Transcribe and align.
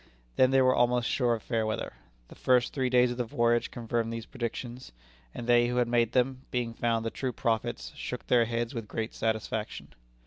Then 0.35 0.49
they 0.49 0.63
were 0.63 0.73
almost 0.73 1.07
sure 1.07 1.35
of 1.35 1.43
fair 1.43 1.63
weather. 1.63 1.93
The 2.29 2.33
first 2.33 2.73
three 2.73 2.89
days 2.89 3.11
of 3.11 3.17
the 3.17 3.23
voyage 3.23 3.69
confirmed 3.69 4.11
these 4.11 4.25
predictions, 4.25 4.91
and 5.31 5.45
they 5.45 5.67
who 5.67 5.75
had 5.75 5.87
made 5.87 6.13
them, 6.13 6.47
being 6.49 6.73
found 6.73 7.07
true 7.13 7.31
prophets, 7.31 7.93
shook 7.95 8.25
their 8.25 8.45
heads 8.45 8.73
with 8.73 8.87
great 8.87 9.13
satisfaction. 9.13 9.89